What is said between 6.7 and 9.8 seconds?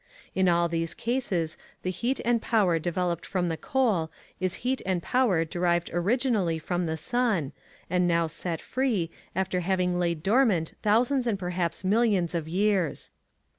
the sun, and now set free, after